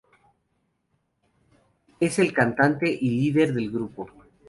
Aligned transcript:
Es 1.99 2.17
el 2.17 2.33
cantante 2.33 2.89
y 2.99 3.11
líder 3.11 3.53
del 3.53 3.69
grupo. 3.69 4.07